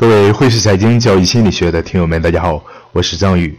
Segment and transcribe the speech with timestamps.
[0.00, 3.54] 各位汇市财经交易心理学的听友们，大家好，我是张宇。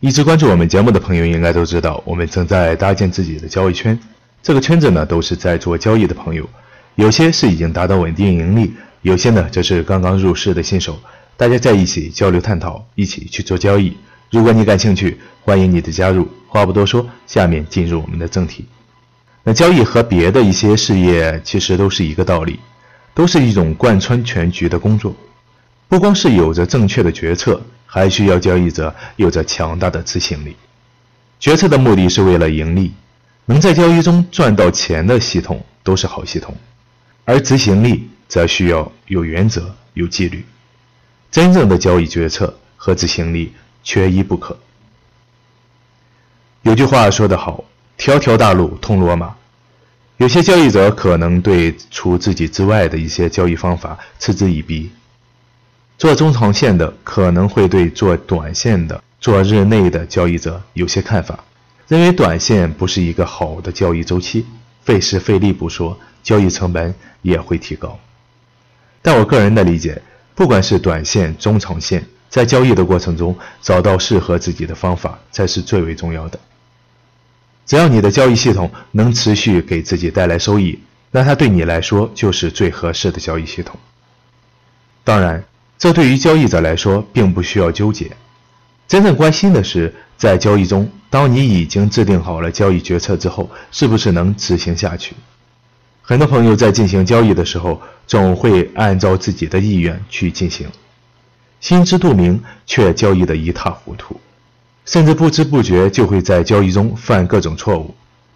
[0.00, 3.96] 一直关注我们节目的朋友应该都知道，我们正在搭建自己的交易圈。
[4.42, 6.50] 这个圈子呢，都是在做交易的朋友，
[6.96, 10.98] 有些是已经达到稳定盈利，有些呢则是刚刚入市的新手。
[11.36, 13.96] 大家在一起交流探讨，一起去做交易。
[14.32, 16.28] 如果你感兴趣，欢迎你的加入。
[16.48, 18.66] 话不多说，下面进入我们的正题。
[19.44, 22.58] 那交易和别的一些事业其实都是一个道理，
[23.14, 25.14] 都是一种贯穿全局的工作。
[25.94, 30.56] 不光是有着正确的决策，还需要交易者有着强大的执行力。
[31.38, 32.92] 决策的目的是为了盈利，
[33.44, 36.52] 能在交易中赚到钱的系统都是好系统，
[37.24, 40.44] 而执行力则需要有原则、有纪律。
[41.30, 43.52] 真正的交易决策和执行力
[43.84, 44.58] 缺一不可。
[46.62, 47.62] 有句话说得好
[47.96, 49.32] ：“条条大路通罗马。”
[50.18, 54.90] 有些交易者可能对除自己之外的一些交易方法嗤之以鼻。
[55.96, 61.44] 做中长线的可能会对做短线的、做日内的交易者有些看法，
[61.86, 64.44] 认为短线不是一个好的交易周期，
[64.82, 66.92] 费时费力不说，交易成本
[67.22, 67.98] 也会提高。
[69.00, 70.02] 但我个人的理解，
[70.34, 76.40] 不管是短线、中长线，在交易的过程中找到适合自己的方法才是最为重要的。
[77.64, 80.78] 只要你的交易系统能持续给自己带来收益，
[81.12, 83.78] 那它对你来说就是最合适的交易系统。
[85.04, 85.42] 当然。
[85.84, 88.10] 这对于交易者来说并不需要纠结，
[88.88, 95.14] 真正关心的是，在交易中，当你已经制定好了交易决策之后，是不是能执行下去？
[96.00, 100.66] 很多朋友在进行交易的时候，总会按照自己的意愿去进行，
[101.60, 104.18] 心知肚明，却交易得一塌糊涂，
[104.86, 107.94] 甚至不知不觉就会在交易中犯各种错误，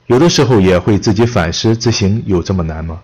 [0.08, 3.00] 有的时候也会自己反思：执行有这么难吗？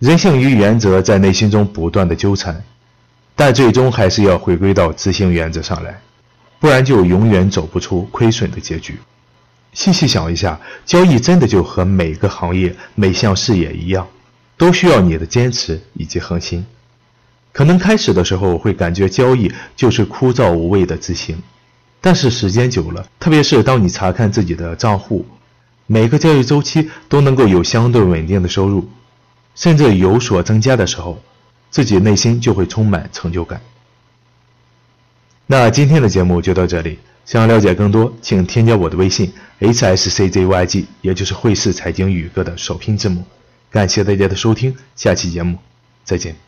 [0.00, 2.62] 人性与原则在内心中不断的纠缠。
[3.40, 6.00] 但最终还是要回归到执行原则上来，
[6.58, 8.98] 不然就永远走不出亏损的结局。
[9.72, 14.04] 细细想一下，交易真的就和每个行业、每项事业一样，
[14.56, 16.66] 都需要你的坚持以及恒心。
[17.52, 21.40] 可能开始的时候会感觉交易就是枯燥无味的执行，
[22.00, 25.24] 但是时间久了，特别是当你查看自己的账户，
[25.86, 28.90] 每个交易周期都能够有相对稳定的收入，
[29.54, 31.22] 甚至有所增加的时候。
[31.70, 33.60] 自己内心就会充满成就感。
[35.46, 43.24] 那今天的节目就到这里，想要了解更多，请添加我的微信 h s c z y g，也就是汇市财经宇哥的首拼字母。
[43.70, 45.58] 感谢大家的收听，下期节目
[46.04, 46.47] 再见。